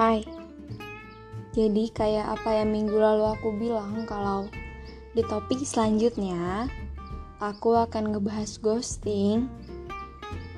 Hai. 0.00 0.24
Jadi 1.52 1.92
kayak 1.92 2.40
apa 2.40 2.56
yang 2.56 2.72
minggu 2.72 2.96
lalu 2.96 3.36
aku 3.36 3.52
bilang 3.52 4.08
kalau 4.08 4.48
di 5.12 5.20
topik 5.20 5.60
selanjutnya 5.60 6.72
aku 7.36 7.76
akan 7.76 8.08
ngebahas 8.08 8.48
ghosting. 8.64 9.44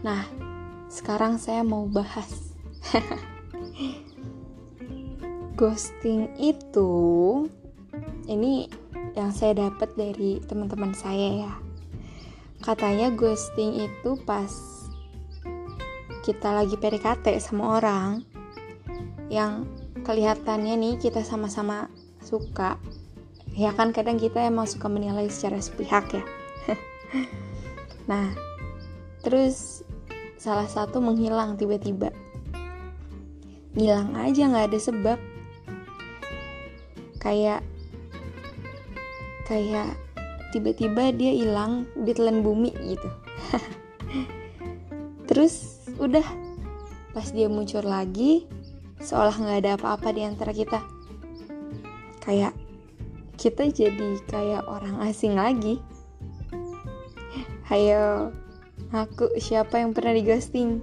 Nah, 0.06 0.30
sekarang 0.86 1.42
saya 1.42 1.66
mau 1.66 1.90
bahas. 1.90 2.54
ghosting 5.58 6.30
itu 6.38 6.94
ini 8.30 8.70
yang 9.18 9.34
saya 9.34 9.58
dapat 9.58 9.90
dari 9.98 10.38
teman-teman 10.46 10.94
saya 10.94 11.50
ya. 11.50 11.54
Katanya 12.62 13.10
ghosting 13.10 13.90
itu 13.90 14.14
pas 14.22 14.54
kita 16.22 16.62
lagi 16.62 16.78
PDKT 16.78 17.42
sama 17.42 17.82
orang 17.82 18.31
yang 19.32 19.64
kelihatannya 20.04 20.76
nih 20.76 20.94
kita 21.00 21.24
sama-sama 21.24 21.88
suka 22.20 22.76
ya 23.56 23.72
kan 23.72 23.96
kadang 23.96 24.20
kita 24.20 24.44
emang 24.44 24.68
suka 24.68 24.92
menilai 24.92 25.32
secara 25.32 25.56
sepihak 25.56 26.12
ya. 26.12 26.24
Nah 28.10 28.34
terus 29.24 29.86
salah 30.36 30.68
satu 30.68 31.00
menghilang 31.00 31.56
tiba-tiba. 31.56 32.12
Ngilang 33.72 34.12
aja 34.20 34.52
nggak 34.52 34.68
ada 34.68 34.78
sebab. 34.82 35.18
Kayak 37.22 37.64
kayak 39.48 39.94
tiba-tiba 40.52 41.14
dia 41.14 41.32
hilang 41.32 41.88
ditelan 41.94 42.44
bumi 42.44 42.74
gitu. 42.84 43.08
Terus 45.30 45.86
udah 45.96 46.26
pas 47.14 47.28
dia 47.30 47.46
muncul 47.46 47.86
lagi 47.86 48.44
seolah 49.02 49.34
nggak 49.34 49.58
ada 49.66 49.72
apa-apa 49.74 50.14
di 50.14 50.22
antara 50.22 50.54
kita. 50.54 50.78
Kayak 52.22 52.54
kita 53.34 53.66
jadi 53.66 54.22
kayak 54.30 54.70
orang 54.70 55.02
asing 55.02 55.34
lagi. 55.34 55.82
Hayo, 57.66 58.30
aku 58.94 59.34
siapa 59.42 59.82
yang 59.82 59.90
pernah 59.90 60.14
di 60.14 60.22
ghosting? 60.22 60.78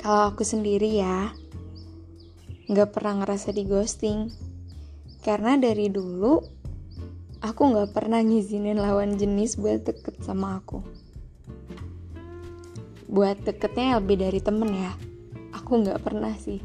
Kalau 0.00 0.32
aku 0.32 0.40
sendiri 0.40 0.88
ya, 0.88 1.36
nggak 2.72 2.96
pernah 2.96 3.20
ngerasa 3.20 3.52
di 3.52 3.68
ghosting. 3.68 4.32
Karena 5.20 5.60
dari 5.60 5.92
dulu, 5.92 6.40
aku 7.44 7.60
nggak 7.76 7.92
pernah 7.92 8.24
ngizinin 8.24 8.80
lawan 8.80 9.20
jenis 9.20 9.60
buat 9.60 9.84
deket 9.84 10.16
sama 10.24 10.64
aku. 10.64 10.80
Buat 13.04 13.44
deketnya 13.44 14.00
lebih 14.00 14.24
dari 14.24 14.40
temen 14.40 14.72
ya 14.72 15.09
aku 15.70 15.86
nggak 15.86 16.02
pernah 16.02 16.34
sih. 16.34 16.58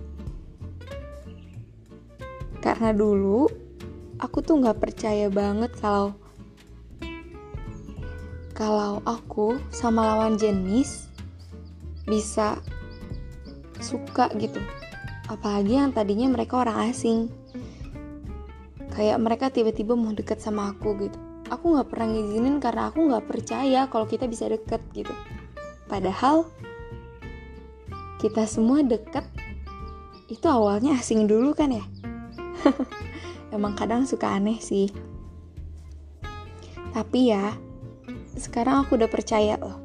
Karena 2.58 2.89
dulu 2.89 3.45
aku 4.17 4.42
tuh 4.42 4.58
nggak 4.58 4.81
percaya 4.81 5.30
banget 5.30 5.78
kalau 5.78 6.17
kalau 8.58 9.06
aku 9.06 9.62
sama 9.70 10.09
lawan 10.09 10.42
jenis 10.42 11.06
bisa 12.09 12.58
suka 13.78 14.34
gitu. 14.42 14.58
Apalagi 15.30 15.78
yang 15.78 15.94
tadinya 15.94 16.25
mereka 16.34 16.66
orang 16.66 16.90
asing. 16.90 17.30
Kayak 18.90 19.22
mereka 19.22 19.53
tiba-tiba 19.53 19.94
mau 19.94 20.17
deket 20.17 20.42
sama 20.42 20.73
aku 20.73 20.97
gitu. 20.97 21.17
Aku 21.53 21.78
nggak 21.78 21.94
pernah 21.94 22.09
ngizinin 22.09 22.58
karena 22.58 22.90
aku 22.90 23.06
nggak 23.06 23.30
percaya 23.30 23.86
kalau 23.86 24.09
kita 24.09 24.25
bisa 24.25 24.50
deket 24.50 24.81
gitu. 24.97 25.14
Padahal 25.86 26.50
kita 28.22 28.48
semua 28.48 28.82
deket 28.82 29.24
itu 30.32 30.46
awalnya 30.50 30.98
asing 30.98 31.28
dulu 31.30 31.53
kan 31.53 31.72
ya? 31.76 31.86
Emang 33.56 33.78
kadang 33.78 34.08
suka 34.09 34.34
aneh 34.34 34.58
sih. 34.58 34.90
Tapi 36.96 37.30
ya 37.30 37.54
sekarang 38.36 38.84
aku 38.84 38.96
udah 38.98 39.12
percaya 39.12 39.56
loh. 39.59 39.80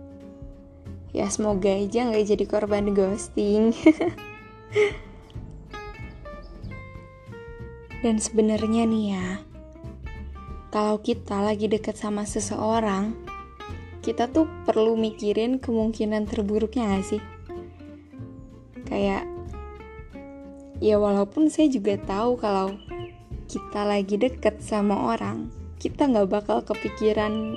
Ya 1.11 1.27
semoga 1.27 1.71
aja 1.71 2.07
nggak 2.07 2.25
jadi 2.25 2.45
korban 2.47 2.95
ghosting. 2.95 3.75
Dan 8.01 8.17
sebenarnya 8.17 8.89
nih 8.89 9.05
ya 9.13 9.45
kalau 10.71 11.03
kita 11.03 11.43
lagi 11.43 11.67
deket 11.67 11.99
sama 11.99 12.23
seseorang 12.23 13.13
kita 14.07 14.31
tuh 14.31 14.47
perlu 14.65 14.95
mikirin 14.95 15.59
kemungkinan 15.59 16.31
terburuknya 16.31 16.95
gak 16.95 17.05
sih 17.05 17.23
kayak 18.91 19.23
ya 20.83 20.99
walaupun 20.99 21.47
saya 21.47 21.71
juga 21.71 21.95
tahu 22.03 22.35
kalau 22.37 22.75
kita 23.47 23.87
lagi 23.87 24.19
deket 24.19 24.59
sama 24.59 25.15
orang 25.15 25.49
kita 25.81 26.05
nggak 26.05 26.29
bakal 26.29 26.61
kepikiran 26.61 27.57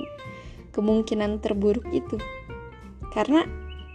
kemungkinan 0.72 1.38
terburuk 1.38 1.84
itu. 1.94 2.16
Karena 3.12 3.46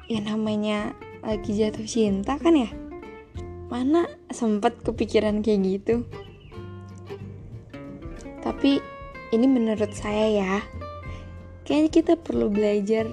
ya 0.07 0.23
namanya 0.23 0.95
lagi 1.25 1.57
jatuh 1.57 1.83
cinta 1.83 2.37
kan 2.37 2.55
ya? 2.55 2.71
Mana 3.67 4.07
sempat 4.31 4.79
kepikiran 4.85 5.41
kayak 5.41 5.59
gitu? 5.65 6.07
Tapi 8.39 8.79
ini 9.35 9.45
menurut 9.45 9.91
saya 9.91 10.25
ya 10.31 10.53
kayaknya 11.67 11.91
kita 11.91 12.13
perlu 12.15 12.47
belajar 12.47 13.09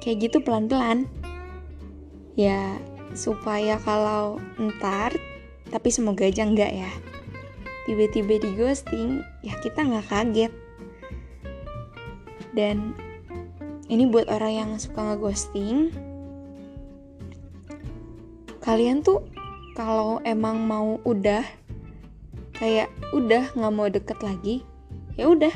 kayak 0.00 0.30
gitu 0.30 0.40
pelan-pelan. 0.40 1.10
Ya 2.38 2.78
supaya 3.12 3.76
kalau 3.84 4.40
ntar 4.56 5.12
tapi 5.68 5.88
semoga 5.92 6.24
aja 6.24 6.46
enggak 6.46 6.72
ya. 6.72 6.92
Tiba-tiba 7.84 8.40
di 8.40 8.50
ghosting 8.56 9.20
ya 9.44 9.58
kita 9.60 9.84
nggak 9.84 10.08
kaget. 10.08 10.52
Dan 12.54 12.96
ini 13.92 14.08
buat 14.08 14.30
orang 14.32 14.52
yang 14.54 14.70
suka 14.80 15.12
ngeghosting 15.12 15.92
kalian 18.64 19.04
tuh 19.04 19.20
kalau 19.76 20.24
emang 20.24 20.64
mau 20.64 20.96
udah 21.04 21.44
kayak 22.56 22.88
udah 23.12 23.52
nggak 23.52 23.74
mau 23.76 23.92
deket 23.92 24.18
lagi 24.24 24.64
ya 25.20 25.28
udah 25.28 25.52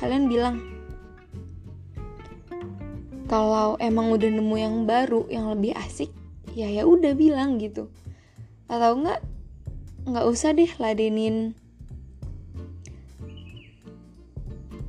kalian 0.00 0.26
bilang. 0.26 0.56
Kalau 3.30 3.78
emang 3.78 4.10
udah 4.10 4.26
nemu 4.26 4.56
yang 4.58 4.76
baru 4.90 5.30
yang 5.30 5.54
lebih 5.54 5.70
asik 5.78 6.10
ya 6.54 6.68
ya 6.70 6.86
udah 6.86 7.14
bilang 7.14 7.58
gitu. 7.62 7.90
Atau 8.66 8.98
enggak 9.02 9.20
nggak 10.06 10.26
usah 10.26 10.56
deh 10.56 10.70
ladenin 10.80 11.52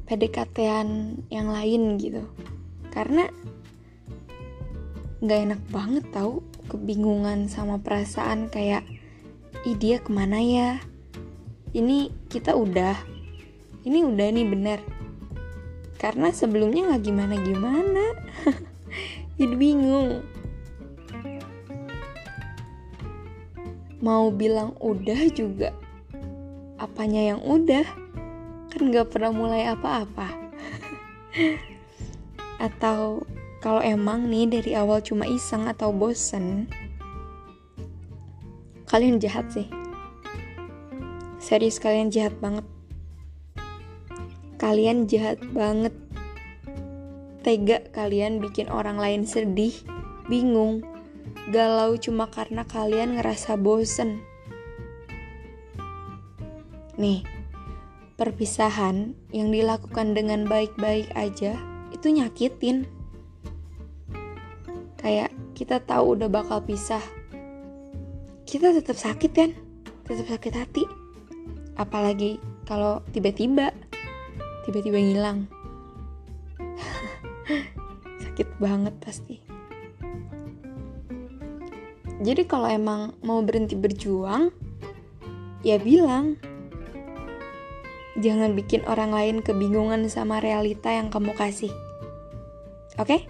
pdkt 0.07 0.57
yang 1.31 1.47
lain 1.51 2.01
gitu. 2.01 2.23
Karena 2.91 3.29
nggak 5.21 5.39
enak 5.47 5.61
banget 5.69 6.05
tau 6.09 6.41
kebingungan 6.67 7.45
sama 7.45 7.77
perasaan 7.77 8.49
kayak 8.49 8.83
ih 9.63 9.77
dia 9.77 10.01
ke 10.01 10.09
mana 10.09 10.41
ya? 10.41 10.81
Ini 11.71 12.11
kita 12.27 12.57
udah 12.57 12.97
ini 13.87 14.03
udah 14.03 14.27
nih 14.33 14.47
bener. 14.49 14.79
Karena 16.01 16.33
sebelumnya 16.33 16.91
nggak 16.91 17.03
gimana 17.05 17.35
gimana 17.37 18.05
jadi 19.37 19.53
bingung 19.53 20.25
mau 24.01 24.33
bilang 24.33 24.73
udah 24.81 25.29
juga. 25.31 25.71
Apanya 26.81 27.33
yang 27.37 27.41
udah? 27.45 27.85
Kan 28.73 28.89
gak 28.89 29.13
pernah 29.13 29.29
mulai 29.29 29.69
apa-apa. 29.69 30.27
Atau 32.65 33.25
kalau 33.61 33.79
emang 33.79 34.25
nih 34.25 34.49
dari 34.49 34.71
awal 34.73 35.05
cuma 35.05 35.29
iseng 35.29 35.69
atau 35.69 35.93
bosen 35.93 36.65
kalian 38.91 39.23
jahat 39.23 39.47
sih. 39.47 39.71
Serius 41.39 41.79
kalian 41.79 42.11
jahat 42.11 42.35
banget. 42.43 42.67
Kalian 44.59 45.07
jahat 45.07 45.39
banget. 45.55 45.95
Tega 47.41 47.79
kalian 47.95 48.43
bikin 48.43 48.67
orang 48.67 48.99
lain 48.99 49.23
sedih 49.23 49.73
bingung 50.27 50.83
galau 51.51 51.97
cuma 51.99 52.29
karena 52.31 52.63
kalian 52.63 53.19
ngerasa 53.19 53.59
bosen. 53.59 54.23
Nih, 56.95 57.25
perpisahan 58.15 59.17
yang 59.33 59.49
dilakukan 59.49 60.13
dengan 60.13 60.47
baik-baik 60.47 61.09
aja 61.17 61.57
itu 61.91 62.07
nyakitin. 62.13 62.87
Kayak 65.01 65.33
kita 65.57 65.81
tahu 65.81 66.15
udah 66.15 66.29
bakal 66.29 66.61
pisah. 66.61 67.01
Kita 68.45 68.71
tetap 68.71 68.95
sakit 68.95 69.31
kan? 69.33 69.51
Tetap 70.05 70.27
sakit 70.37 70.53
hati. 70.53 70.83
Apalagi 71.75 72.37
kalau 72.69 73.01
tiba-tiba 73.09 73.73
tiba-tiba 74.69 75.01
ngilang. 75.01 75.49
sakit 78.23 78.47
banget 78.61 78.93
pasti 79.01 79.50
jadi 82.21 82.45
kalau 82.45 82.69
emang 82.69 83.17
mau 83.25 83.41
berhenti 83.41 83.73
berjuang 83.73 84.53
ya 85.65 85.81
bilang 85.81 86.37
jangan 88.21 88.53
bikin 88.53 88.85
orang 88.85 89.09
lain 89.09 89.37
kebingungan 89.41 90.05
sama 90.05 90.37
realita 90.37 90.93
yang 90.93 91.09
kamu 91.09 91.33
kasih 91.33 91.73
oke 93.01 93.09
okay? 93.09 93.25